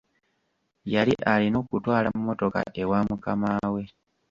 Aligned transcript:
Yali 0.93 1.13
alina 1.33 1.57
okutwala 1.63 2.07
mmotoka 2.15 2.59
ewa 2.81 2.97
mukama 3.09 3.51
we. 3.73 3.83